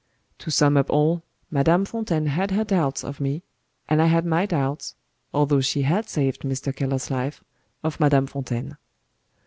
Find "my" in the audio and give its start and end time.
4.25-4.47